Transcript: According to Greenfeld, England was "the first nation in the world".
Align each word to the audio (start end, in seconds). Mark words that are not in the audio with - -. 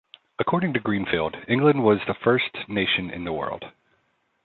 According 0.39 0.73
to 0.73 0.79
Greenfeld, 0.79 1.47
England 1.47 1.83
was 1.83 1.99
"the 2.07 2.15
first 2.15 2.67
nation 2.67 3.11
in 3.11 3.23
the 3.23 3.31
world". 3.33 3.65